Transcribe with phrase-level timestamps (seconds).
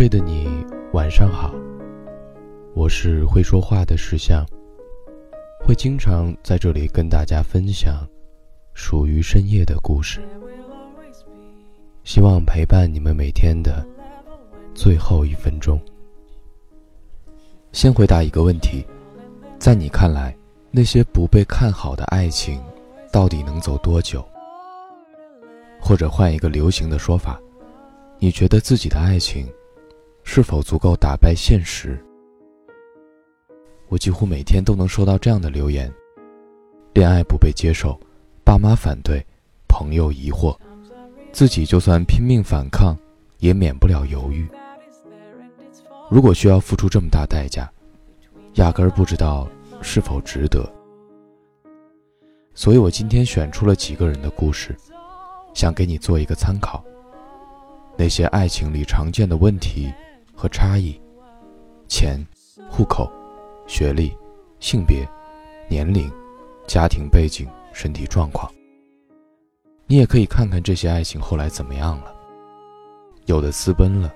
[0.00, 0.48] 睡的你，
[0.94, 1.54] 晚上好。
[2.72, 4.46] 我是会说话的石像，
[5.62, 8.08] 会经常在这里跟大家分享
[8.72, 10.22] 属于深夜的故事，
[12.02, 13.86] 希望陪伴你们每天的
[14.74, 15.78] 最后一分钟。
[17.72, 18.82] 先回答一个问题，
[19.58, 20.34] 在你看来，
[20.70, 22.58] 那些不被看好的爱情，
[23.12, 24.26] 到底能走多久？
[25.78, 27.38] 或者换一个流行的说法。
[28.18, 29.46] 你觉得自己的爱情
[30.32, 31.98] 是否足够打败现实？
[33.88, 35.92] 我几乎每天都能收到这样的留言：
[36.92, 37.98] 恋爱不被接受，
[38.44, 39.20] 爸妈反对，
[39.66, 40.56] 朋友疑惑，
[41.32, 42.96] 自己就算拼命反抗，
[43.38, 44.48] 也免不了犹豫。
[46.08, 47.68] 如果需要付出这么大代价，
[48.54, 49.48] 压根儿不知道
[49.82, 50.64] 是否值得。
[52.54, 54.76] 所以我今天选出了几个人的故事，
[55.54, 56.84] 想给你做一个参考。
[57.96, 59.92] 那些爱情里常见的问题
[60.40, 60.98] 和差异，
[61.86, 62.18] 钱、
[62.70, 63.12] 户口、
[63.66, 64.16] 学历、
[64.58, 65.06] 性别、
[65.68, 66.10] 年龄、
[66.66, 68.50] 家庭背景、身体状况，
[69.86, 72.14] 你也可以看看这些爱情后来怎么样了。
[73.26, 74.10] 有的私奔了，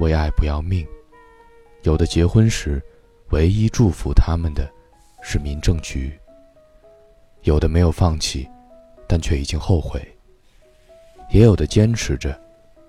[0.00, 0.84] 为爱不要命；
[1.84, 2.82] 有的结婚时，
[3.28, 4.68] 唯一祝福他们的
[5.22, 6.10] 是民政局；
[7.42, 8.44] 有的没有放弃，
[9.06, 10.00] 但却已经后悔；
[11.30, 12.36] 也有的坚持着。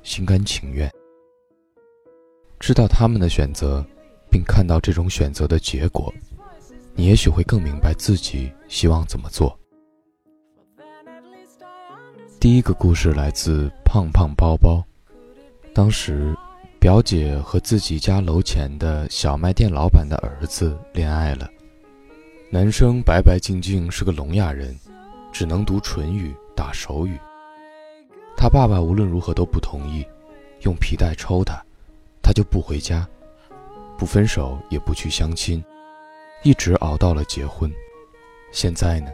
[0.02, 0.92] 心甘情愿，
[2.62, 3.84] 知道他们的选择，
[4.30, 6.14] 并看到这种选择的结果，
[6.94, 9.58] 你也许会更明白自己希望怎么做。
[12.40, 14.80] 第一个故事来自胖胖包包。
[15.74, 16.36] 当时，
[16.80, 21.50] 表姐和自己家楼前的小卖店老板的儿子恋爱了。
[22.52, 24.78] 男生白白净净，是个聋哑人，
[25.32, 27.18] 只能读唇语、打手语。
[28.38, 30.06] 他爸爸无论如何都不同意，
[30.62, 31.60] 用皮带抽他，
[32.32, 33.06] 他就不回家，
[33.98, 35.62] 不分手也不去相亲，
[36.44, 37.70] 一直熬到了结婚。
[38.54, 39.12] 现在呢，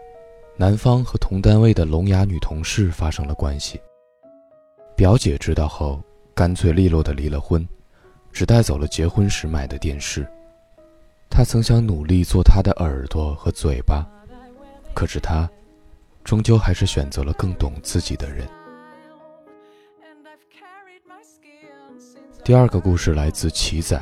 [0.55, 3.81] 男方和同单位的聋哑女同事发生了关系。
[4.95, 6.00] 表姐知道后，
[6.35, 7.67] 干脆利落的离了婚，
[8.31, 10.23] 只带走了结婚时买的电视。
[11.28, 14.07] 他曾想努力做他的耳朵和嘴巴，
[14.94, 15.49] 可是他，
[16.23, 18.47] 终究还是选择了更懂自己的人。
[22.47, 24.02] 第二个故事来自奇仔。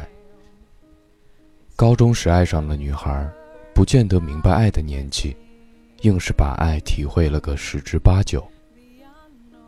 [1.75, 3.27] 高中时爱上的女孩，
[3.73, 5.35] 不见得明白爱的年纪，
[6.01, 8.47] 硬是把爱体会了个十之八九。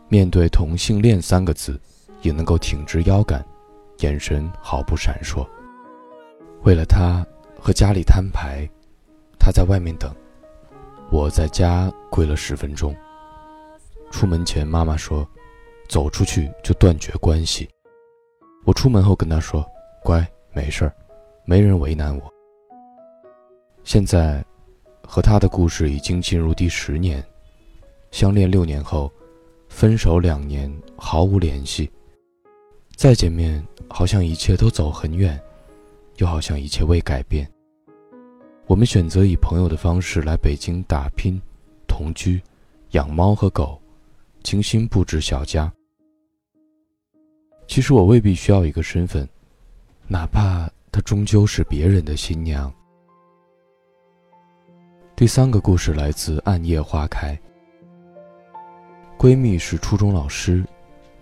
[0.08, 1.76] 面对同性恋三个字，
[2.22, 3.44] 也能够挺直腰杆，
[3.98, 5.44] 眼神毫不闪烁。
[6.62, 7.26] 为了他
[7.58, 8.64] 和家里摊牌，
[9.40, 10.14] 他在外面等，
[11.10, 12.94] 我在家跪了十分钟。
[14.12, 15.28] 出门前，妈妈说
[15.90, 17.68] ：“走出去就断绝关系。”
[18.68, 19.66] 我出门后跟他说
[20.04, 20.92] ：“乖，没事儿，
[21.46, 22.30] 没人为难我。”
[23.82, 24.44] 现在，
[25.02, 27.24] 和他的故事已经进入第十年，
[28.10, 29.10] 相恋六年后，
[29.70, 31.90] 分手两年毫无联系。
[32.94, 35.40] 再见面，好像一切都走很远，
[36.18, 37.50] 又好像一切未改变。
[38.66, 41.40] 我们选择以朋友的方式来北京打拼、
[41.86, 42.38] 同居、
[42.90, 43.80] 养猫和狗，
[44.42, 45.72] 精心布置小家。
[47.68, 49.28] 其实我未必需要一个身份，
[50.06, 52.72] 哪怕她终究是别人的新娘。
[55.14, 57.36] 第三个故事来自《暗夜花开》。
[59.18, 60.64] 闺蜜是初中老师，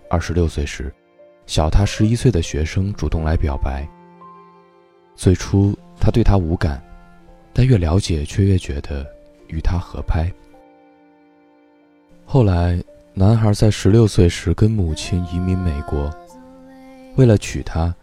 [0.09, 0.91] 二十六岁时，
[1.47, 3.85] 小她十一岁的学生主动来表白。
[5.15, 6.81] 最初她对他无感，
[7.51, 9.05] 但越了解却越觉得
[9.47, 10.31] 与他合拍。
[12.23, 12.81] 后来，
[13.13, 16.09] 男孩在十六岁时跟母亲移民美国。
[17.17, 17.93] 为了娶她，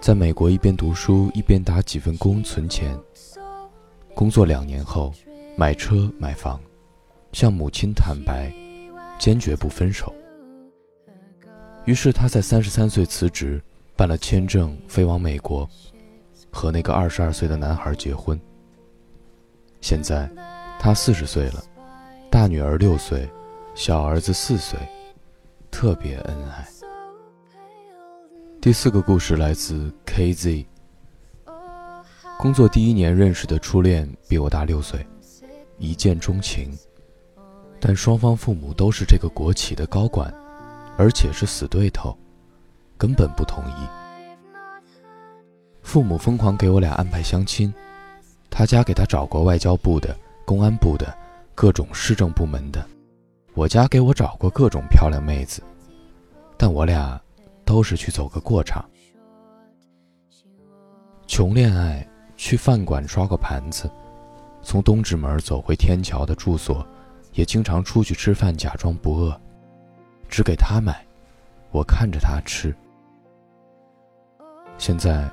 [0.00, 2.98] 在美国一边读书一边打几份工存钱。
[4.14, 5.12] 工作两年后，
[5.56, 6.58] 买车买房，
[7.32, 8.50] 向母亲坦白，
[9.18, 10.12] 坚决不分手。
[11.84, 13.62] 于是他在三十三岁辞职，
[13.94, 15.68] 办了签证飞往美国，
[16.50, 18.40] 和那个二十二岁的男孩结婚。
[19.82, 20.30] 现在，
[20.80, 21.62] 他四十岁了，
[22.30, 23.28] 大女儿六岁，
[23.74, 24.78] 小儿子四岁，
[25.70, 26.66] 特别恩爱。
[28.62, 30.64] 第四个故事来自 KZ。
[32.38, 35.04] 工作第一年认识的初恋比我大六岁，
[35.78, 36.70] 一见钟情，
[37.80, 40.32] 但双方父母都是这个国企的高管，
[40.96, 42.16] 而且是死对头，
[42.96, 43.88] 根本不同意。
[45.82, 47.74] 父母疯狂给我俩安排相亲，
[48.48, 51.12] 他家给他找过外交部的、公安部的、
[51.52, 52.86] 各种市政部门的，
[53.54, 55.60] 我家给我找过各种漂亮妹子，
[56.56, 57.20] 但我俩。
[57.64, 58.84] 都是去走个过场。
[61.26, 62.06] 穷恋爱，
[62.36, 63.90] 去饭馆刷过盘子，
[64.62, 66.86] 从东直门走回天桥的住所，
[67.32, 69.40] 也经常出去吃饭，假装不饿，
[70.28, 71.04] 只给他买，
[71.70, 72.74] 我看着他吃。
[74.76, 75.30] 现在，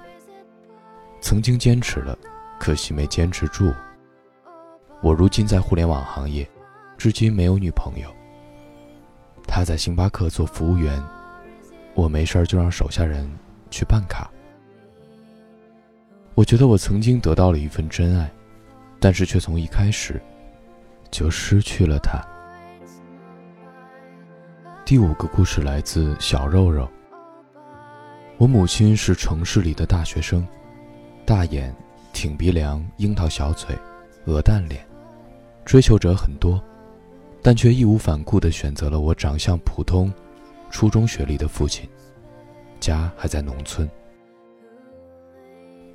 [1.19, 2.17] 曾经坚持了，
[2.59, 3.73] 可惜没坚持住。
[5.01, 6.47] 我如今在互联网行业，
[6.97, 8.09] 至今没有女朋友。
[9.47, 11.01] 他在星巴克做服务员，
[11.93, 13.29] 我没事儿就让手下人
[13.69, 14.29] 去办卡。
[16.35, 18.31] 我觉得我曾经得到了一份真爱，
[18.99, 20.21] 但是却从一开始
[21.11, 22.21] 就失去了它。
[24.85, 26.87] 第五个故事来自小肉肉。
[28.37, 30.47] 我母亲是城市里的大学生，
[31.25, 31.75] 大眼、
[32.13, 33.77] 挺鼻梁、樱桃小嘴、
[34.25, 34.81] 鹅蛋脸，
[35.65, 36.63] 追求者很多。
[37.41, 40.11] 但却义无反顾地选择了我长相普通、
[40.69, 41.89] 初中学历的父亲，
[42.79, 43.89] 家还在农村。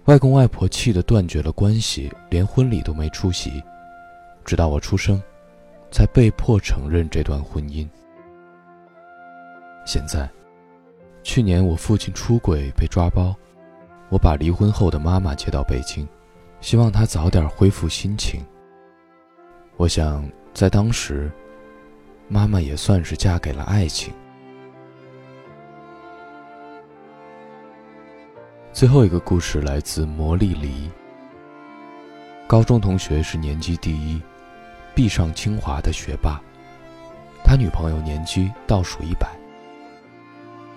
[0.05, 3.63] 外公外婆气得断绝了关系，连婚礼都没出席，
[4.45, 5.23] 直到我出生，
[5.91, 7.89] 才被迫承认这段婚姻。
[9.87, 10.29] 现在，
[11.23, 13.35] 去年我父亲出轨被抓包，
[14.09, 16.07] 我把离婚后的妈妈接到北京，
[16.61, 18.45] 希望她早点恢复心情。
[19.77, 20.25] 我想。
[20.55, 21.29] 在当时，
[22.29, 24.15] 妈妈也算是嫁给了爱情。
[28.75, 30.91] 最后一个故事来自魔力梨。
[32.45, 34.21] 高中同学是年级第一，
[34.97, 36.43] 必上清华的学霸，
[37.45, 39.29] 他女朋友年级倒数一百。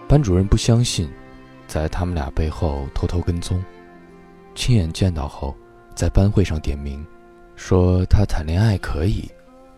[0.07, 1.09] 班主任不相信，
[1.67, 3.65] 在他们俩背后偷偷跟踪，
[4.53, 5.57] 亲眼见到后，
[5.95, 7.03] 在班会上点名，
[7.55, 9.27] 说他谈恋爱可以。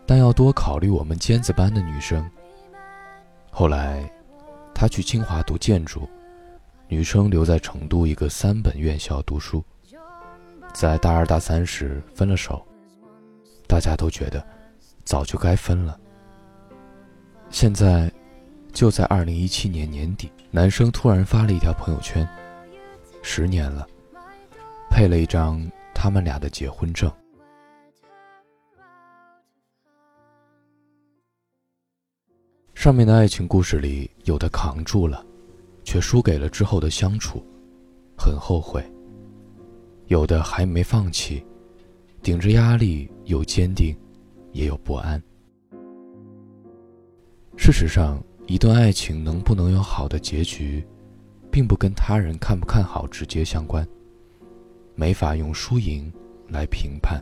[0.06, 2.30] 但要多考虑我们尖子班的女生。
[3.50, 4.12] 后来，
[4.76, 6.10] 他去清华读建筑，
[6.90, 9.64] 女生留在成都一个三本院校读书。
[10.74, 12.66] 在大二大三时分了手，
[13.68, 14.44] 大家都觉得
[15.06, 16.00] 早就该分了。
[17.52, 18.12] 现在，
[18.74, 22.28] 就在二零一七年年底，男生突然发了一条朋友圈
[23.22, 23.88] ：“十年了，
[24.90, 25.64] 配了一张
[25.94, 27.12] 他们俩的结婚证。”
[32.74, 35.26] 上面的爱情故事里，有的扛住了，
[35.90, 37.44] 却输给了之后的相处，
[38.16, 38.80] 很后悔；
[40.06, 41.44] 有的还没放弃，
[42.22, 43.98] 顶着压力，有坚定，
[44.52, 45.20] 也有不安。
[47.58, 50.86] 事实上，一段爱情能不能有好的结局，
[51.50, 53.84] 并不跟他人看不看好直接相关，
[54.94, 56.14] 没法用输赢
[56.50, 57.20] 来评判。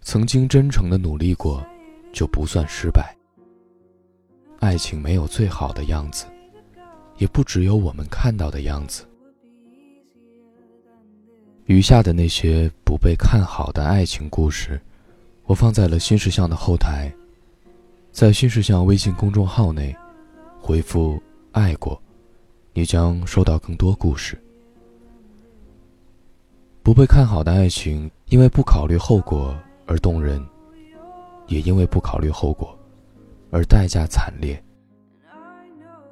[0.00, 1.62] 曾经真诚的努力过。
[2.10, 3.14] 就不算失败。
[4.64, 6.24] 爱情没有最好的样子，
[7.18, 9.04] 也不只有我们看到的样子。
[11.66, 14.80] 余下的那些不被看好的爱情故事，
[15.44, 17.12] 我放在了新事项的后台，
[18.10, 19.94] 在新事项微信公众号内
[20.58, 21.22] 回复
[21.52, 22.00] “爱过”，
[22.72, 24.42] 你将收到更多故事。
[26.82, 29.54] 不被看好的爱情，因为不考虑后果
[29.86, 30.42] 而动人。
[31.46, 32.74] 也因为不考虑后果，
[33.54, 34.60] 而代价惨烈。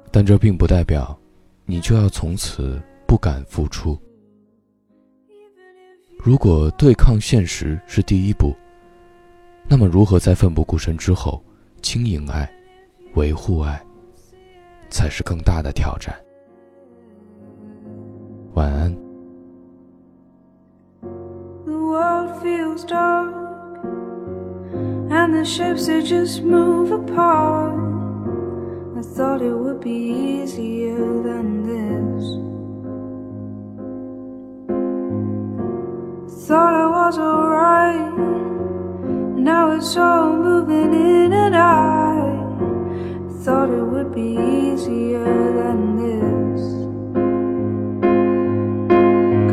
[0.09, 1.19] 但这并不代表，
[1.65, 3.99] 你就要从此不敢付出。
[6.23, 8.55] 如果对抗现实是第一步，
[9.67, 11.43] 那么如何在奋不顾身之后
[11.81, 12.49] 经营爱、
[13.15, 13.83] 维护爱，
[14.89, 16.15] 才是更大的挑战。
[18.53, 18.95] 晚安。
[25.13, 27.73] And the ships that just move apart.
[28.97, 32.23] I thought it would be easier than this.
[36.47, 38.13] Thought I was alright,
[39.37, 42.57] now it's all moving in and out.
[43.43, 45.23] Thought it would be easier
[45.59, 46.61] than this.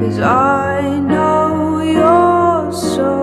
[0.00, 3.19] Cause I know you're so.